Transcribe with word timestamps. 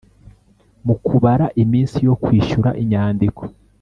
Mu 0.85 0.95
kubara 1.05 1.45
iminsi 1.63 1.97
yo 2.07 2.15
kwishyura 2.23 2.69
inyandiko 2.81 3.41